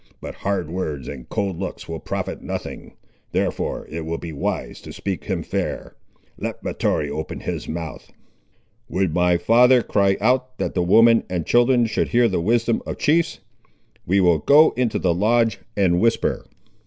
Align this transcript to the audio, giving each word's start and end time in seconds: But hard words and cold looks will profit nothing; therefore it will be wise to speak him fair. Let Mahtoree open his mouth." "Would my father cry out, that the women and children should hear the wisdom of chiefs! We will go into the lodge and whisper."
But 0.19 0.33
hard 0.41 0.71
words 0.71 1.07
and 1.07 1.29
cold 1.29 1.59
looks 1.59 1.87
will 1.87 1.99
profit 1.99 2.41
nothing; 2.41 2.93
therefore 3.33 3.85
it 3.87 4.03
will 4.03 4.17
be 4.17 4.33
wise 4.33 4.81
to 4.81 4.91
speak 4.91 5.25
him 5.25 5.43
fair. 5.43 5.93
Let 6.39 6.63
Mahtoree 6.63 7.11
open 7.11 7.41
his 7.41 7.67
mouth." 7.69 8.09
"Would 8.89 9.13
my 9.13 9.37
father 9.37 9.83
cry 9.83 10.17
out, 10.19 10.57
that 10.57 10.73
the 10.73 10.81
women 10.81 11.23
and 11.29 11.45
children 11.45 11.85
should 11.85 12.07
hear 12.07 12.27
the 12.27 12.41
wisdom 12.41 12.81
of 12.83 12.97
chiefs! 12.97 13.41
We 14.07 14.19
will 14.19 14.39
go 14.39 14.71
into 14.75 14.97
the 14.97 15.13
lodge 15.13 15.59
and 15.77 16.01
whisper." 16.01 16.47